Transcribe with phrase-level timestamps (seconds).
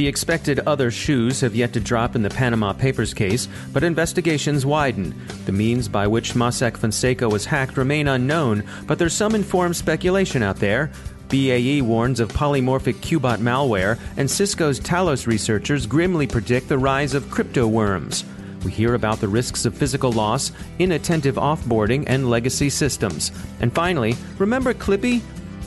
[0.00, 4.64] The expected other shoes have yet to drop in the Panama Papers case, but investigations
[4.64, 5.14] widen.
[5.44, 10.42] The means by which Mossack Fonseca was hacked remain unknown, but there's some informed speculation
[10.42, 10.90] out there.
[11.28, 17.30] BAE warns of polymorphic Qbot malware, and Cisco's Talos researchers grimly predict the rise of
[17.30, 18.24] crypto worms.
[18.64, 23.32] We hear about the risks of physical loss, inattentive offboarding, and legacy systems.
[23.60, 25.20] And finally, remember Clippy?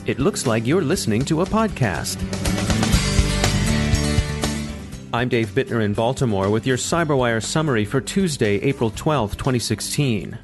[0.08, 2.18] It looks like you're listening to a podcast.
[5.14, 10.40] I'm Dave Bittner in Baltimore with your CyberWire summary for Tuesday, April 12, 2016.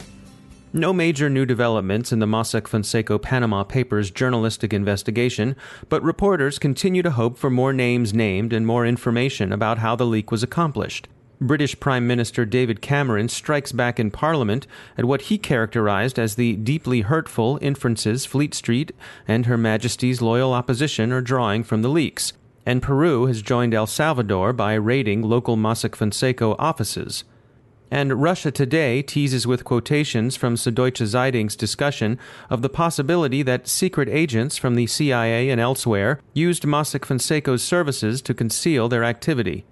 [0.74, 5.56] No major new developments in the Mossack Fonseca Panama Papers journalistic investigation,
[5.90, 10.06] but reporters continue to hope for more names named and more information about how the
[10.06, 11.08] leak was accomplished.
[11.42, 14.68] British Prime Minister David Cameron strikes back in Parliament
[15.00, 18.92] at what he characterized as the deeply hurtful inferences Fleet Street
[19.28, 22.34] and Her Majesty's loyal opposition are drawing from the leaks
[22.70, 27.24] and Peru has joined El Salvador by raiding local Mossack Fonseca offices.
[27.90, 34.08] And Russia Today teases with quotations from Süddeutsche Zeitung's discussion of the possibility that secret
[34.08, 39.66] agents from the CIA and elsewhere used Mossack Fonseca's services to conceal their activity.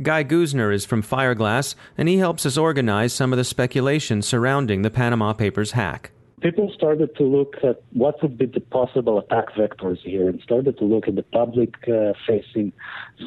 [0.00, 4.80] Guy Guzner is from Fireglass, and he helps us organize some of the speculation surrounding
[4.80, 9.54] the Panama Papers hack people started to look at what would be the possible attack
[9.54, 12.72] vectors here and started to look at the public uh, facing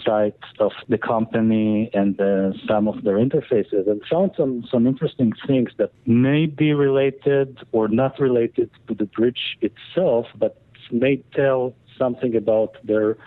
[0.03, 5.31] side of the company and uh, some of their interfaces and found some, some interesting
[5.47, 10.61] things that may be related or not related to the bridge itself, but
[10.91, 13.17] may tell something about their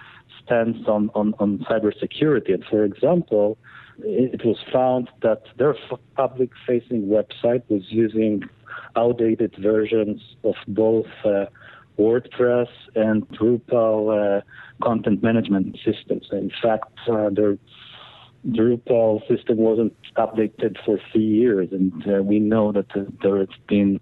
[0.44, 2.52] stance on, on, on cybersecurity.
[2.54, 3.56] And for example,
[4.00, 5.74] it was found that their
[6.14, 8.44] public facing website was using
[8.96, 11.46] outdated versions of both uh,
[11.98, 14.40] WordPress and Drupal uh,
[14.82, 16.28] content management systems.
[16.30, 17.58] In fact, uh, their
[18.46, 22.86] Drupal system wasn't updated for three years, and uh, we know that
[23.22, 24.00] there has been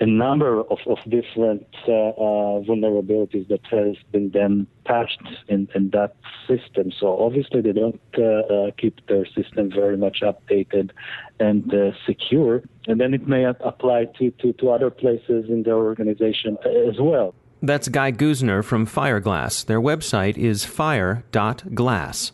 [0.00, 5.90] a number of, of different uh, uh, vulnerabilities that has been then patched in, in
[5.90, 6.16] that
[6.48, 6.90] system.
[6.98, 10.90] So obviously they don't uh, uh keep their system very much updated
[11.38, 12.62] and uh, secure.
[12.86, 16.56] And then it may apply to, to, to other places in their organization
[16.88, 17.34] as well.
[17.62, 19.66] That's Guy Guzner from Fireglass.
[19.66, 22.32] Their website is fire.glass.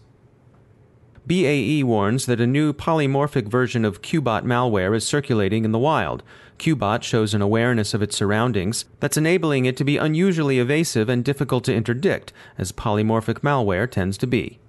[1.27, 6.23] BAE warns that a new polymorphic version of Qbot malware is circulating in the wild.
[6.61, 11.25] Qbot shows an awareness of its surroundings that's enabling it to be unusually evasive and
[11.25, 14.61] difficult to interdict, as polymorphic malware tends to be.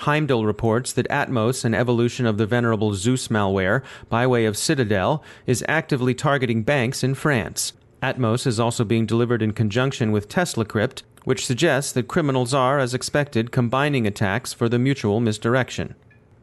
[0.00, 5.22] Heimdal reports that Atmos, an evolution of the venerable Zeus malware by way of Citadel,
[5.46, 7.74] is actively targeting banks in France.
[8.02, 12.94] Atmos is also being delivered in conjunction with TeslaCrypt, which suggests that criminals are, as
[12.94, 15.92] expected, combining attacks for the mutual misdirection.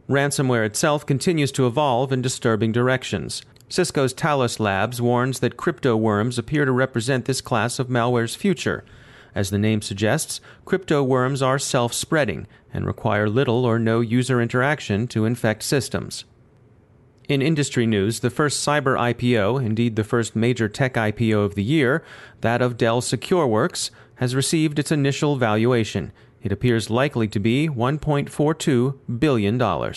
[0.09, 3.43] Ransomware itself continues to evolve in disturbing directions.
[3.69, 8.83] Cisco's Talos Labs warns that crypto worms appear to represent this class of malware's future.
[9.33, 14.41] As the name suggests, crypto worms are self spreading and require little or no user
[14.41, 16.25] interaction to infect systems.
[17.29, 21.63] In industry news, the first cyber IPO, indeed the first major tech IPO of the
[21.63, 22.03] year,
[22.41, 26.11] that of Dell SecureWorks, has received its initial valuation.
[26.41, 29.93] It appears likely to be $1.42 billion.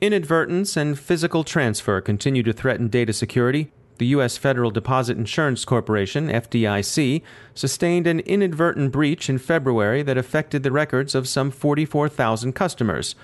[0.00, 3.72] Inadvertence and physical transfer continue to threaten data security.
[3.98, 4.36] The U.S.
[4.36, 7.22] Federal Deposit Insurance Corporation, FDIC,
[7.54, 13.14] sustained an inadvertent breach in February that affected the records of some 44,000 customers.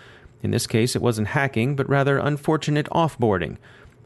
[0.43, 3.59] In this case, it wasn't hacking, but rather unfortunate offboarding.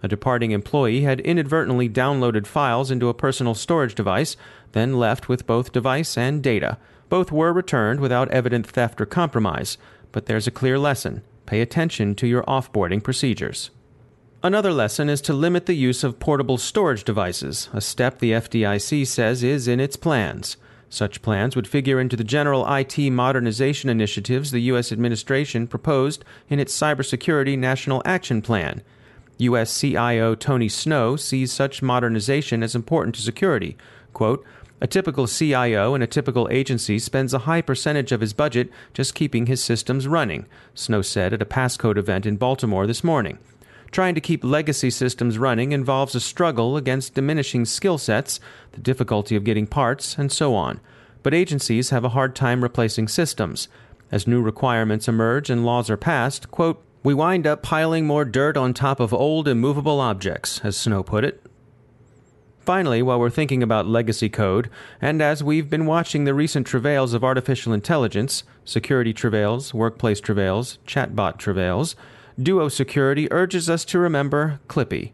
[0.04, 4.36] A departing employee had inadvertently downloaded files into a personal storage device,
[4.72, 6.76] then left with both device and data.
[7.08, 9.78] Both were returned without evident theft or compromise,
[10.12, 13.70] but there's a clear lesson pay attention to your offboarding procedures.
[14.42, 19.06] Another lesson is to limit the use of portable storage devices, a step the FDIC
[19.06, 20.58] says is in its plans.
[20.90, 24.92] Such plans would figure into the general IT modernization initiatives the U.S.
[24.92, 28.82] administration proposed in its Cybersecurity National Action Plan.
[29.38, 29.78] U.S.
[29.78, 33.76] CIO Tony Snow sees such modernization as important to security.
[34.12, 34.44] Quote,
[34.80, 39.14] a typical CIO in a typical agency spends a high percentage of his budget just
[39.14, 43.38] keeping his systems running, Snow said at a Passcode event in Baltimore this morning.
[43.90, 48.40] Trying to keep legacy systems running involves a struggle against diminishing skill sets,
[48.72, 50.80] the difficulty of getting parts, and so on.
[51.22, 53.68] But agencies have a hard time replacing systems.
[54.10, 58.56] As new requirements emerge and laws are passed, quote, we wind up piling more dirt
[58.56, 61.44] on top of old immovable objects, as Snow put it.
[62.60, 64.70] Finally, while we're thinking about legacy code,
[65.02, 70.78] and as we've been watching the recent travails of artificial intelligence, security travails, workplace travails,
[70.86, 71.94] chatbot travails,
[72.42, 75.12] Duo Security urges us to remember Clippy.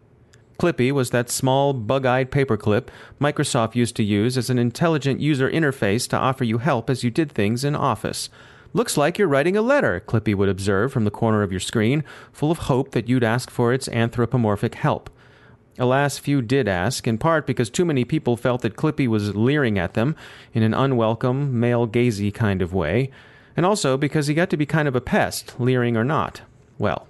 [0.60, 2.86] Clippy was that small, bug eyed paperclip
[3.20, 7.10] Microsoft used to use as an intelligent user interface to offer you help as you
[7.10, 8.30] did things in Office.
[8.72, 12.04] Looks like you're writing a letter, Clippy would observe from the corner of your screen,
[12.32, 15.10] full of hope that you'd ask for its anthropomorphic help.
[15.78, 19.78] Alas, few did ask, in part because too many people felt that Clippy was leering
[19.78, 20.14] at them
[20.52, 23.10] in an unwelcome, male gazy kind of way,
[23.56, 26.42] and also because he got to be kind of a pest, leering or not.
[26.78, 27.08] Well,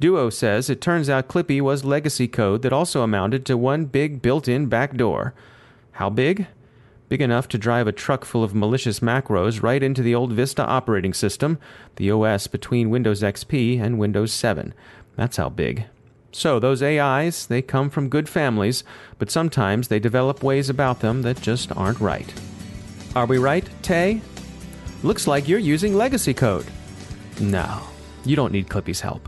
[0.00, 4.22] Duo says it turns out Clippy was legacy code that also amounted to one big
[4.22, 5.34] built in backdoor.
[5.92, 6.46] How big?
[7.08, 10.62] Big enough to drive a truck full of malicious macros right into the old Vista
[10.64, 11.58] operating system,
[11.96, 14.74] the OS between Windows XP and Windows 7.
[15.16, 15.86] That's how big.
[16.32, 18.84] So, those AIs, they come from good families,
[19.18, 22.32] but sometimes they develop ways about them that just aren't right.
[23.16, 24.20] Are we right, Tay?
[25.02, 26.66] Looks like you're using legacy code.
[27.40, 27.80] No,
[28.24, 29.27] you don't need Clippy's help.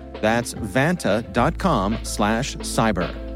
[0.21, 3.31] That's vanta.com slash cyber.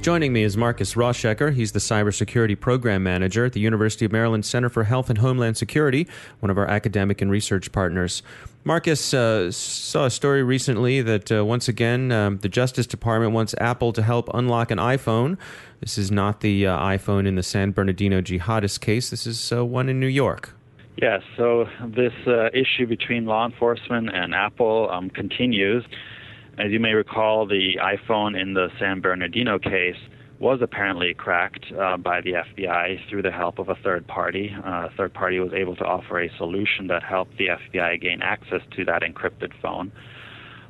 [0.00, 1.52] Joining me is Marcus Rauschecker.
[1.52, 5.58] He's the Cybersecurity Program Manager at the University of Maryland Center for Health and Homeland
[5.58, 6.06] Security,
[6.38, 8.22] one of our academic and research partners.
[8.64, 13.54] Marcus uh, saw a story recently that uh, once again um, the Justice Department wants
[13.58, 15.36] Apple to help unlock an iPhone.
[15.80, 19.66] This is not the uh, iPhone in the San Bernardino jihadist case, this is uh,
[19.66, 20.54] one in New York.
[20.96, 25.84] Yes, so this uh, issue between law enforcement and Apple um, continues.
[26.58, 29.96] As you may recall, the iPhone in the San Bernardino case
[30.40, 34.54] was apparently cracked uh, by the FBI through the help of a third party.
[34.56, 38.20] Uh, a third party was able to offer a solution that helped the FBI gain
[38.22, 39.92] access to that encrypted phone.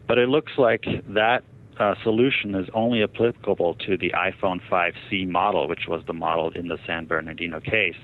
[0.07, 1.45] But it looks like that
[1.79, 6.69] uh, solution is only applicable to the iPhone 5C model, which was the model in
[6.69, 7.97] the San Bernardino case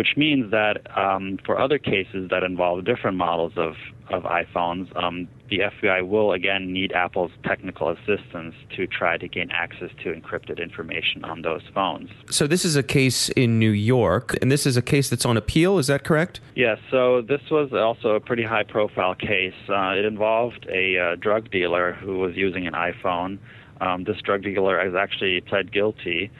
[0.00, 3.74] which means that um, for other cases that involve different models of,
[4.08, 9.50] of iPhones, um, the FBI will again need Apple's technical assistance to try to gain
[9.50, 12.08] access to encrypted information on those phones.
[12.30, 15.36] So, this is a case in New York, and this is a case that's on
[15.36, 16.40] appeal, is that correct?
[16.54, 19.52] Yes, so this was also a pretty high profile case.
[19.68, 23.38] Uh, it involved a uh, drug dealer who was using an iPhone.
[23.82, 26.30] Um, this drug dealer has actually pled guilty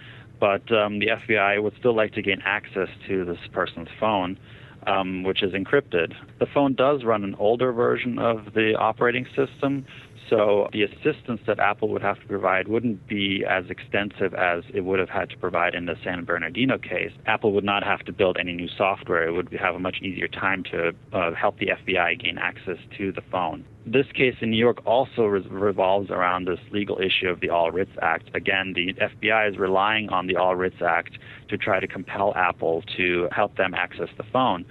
[0.40, 4.38] but um, the FBI would still like to gain access to this person's phone,
[4.86, 6.14] um, which is encrypted.
[6.38, 9.84] The phone does run an older version of the operating system,
[10.30, 14.82] so the assistance that Apple would have to provide wouldn't be as extensive as it
[14.82, 17.10] would have had to provide in the San Bernardino case.
[17.26, 19.26] Apple would not have to build any new software.
[19.26, 23.10] It would have a much easier time to uh, help the FBI gain access to
[23.10, 23.64] the phone.
[23.84, 27.72] This case in New York also re- revolves around this legal issue of the All
[27.72, 28.30] Writs Act.
[28.34, 31.18] Again, the FBI is relying on the All Writs Act
[31.48, 34.64] to try to compel Apple to help them access the phone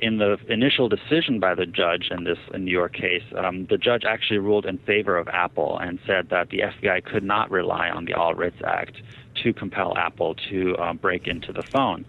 [0.00, 4.04] in the initial decision by the judge in this New York case, um, the judge
[4.04, 8.04] actually ruled in favor of Apple and said that the FBI could not rely on
[8.04, 8.96] the All Writs Act
[9.42, 12.04] to compel Apple to um, break into the phone.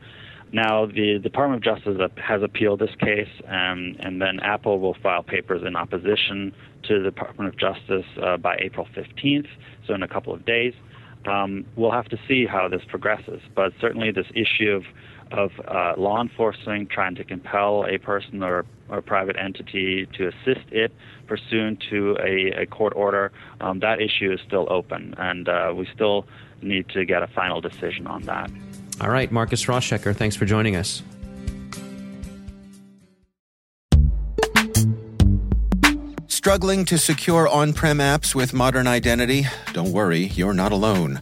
[0.51, 5.21] Now, the Department of Justice has appealed this case, um, and then Apple will file
[5.21, 6.53] papers in opposition
[6.83, 9.47] to the Department of Justice uh, by April 15th,
[9.85, 10.73] so in a couple of days.
[11.27, 14.83] Um, we'll have to see how this progresses, but certainly this issue of
[15.31, 20.65] of uh, law enforcement trying to compel a person or, or private entity to assist
[20.71, 20.91] it
[21.27, 23.31] pursuant to a, a court order,
[23.61, 26.25] um, that issue is still open, and uh, we still
[26.61, 28.51] need to get a final decision on that.
[28.99, 31.03] All right, Marcus Rauschecker, thanks for joining us.
[36.27, 39.45] Struggling to secure on prem apps with modern identity?
[39.73, 41.21] Don't worry, you're not alone.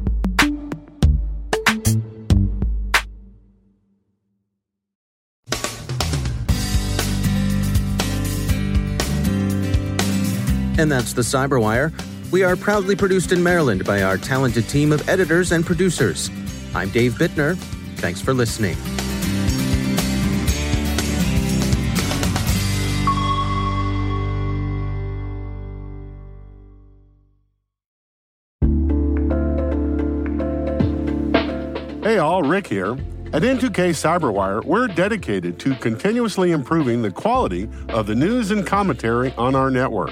[10.81, 11.93] And that's the Cyberwire.
[12.31, 16.31] We are proudly produced in Maryland by our talented team of editors and producers.
[16.73, 17.55] I'm Dave Bittner.
[17.97, 18.75] Thanks for listening.
[32.01, 32.93] Hey all, Rick here.
[33.33, 39.31] At N2K Cyberwire, we're dedicated to continuously improving the quality of the news and commentary
[39.37, 40.11] on our network.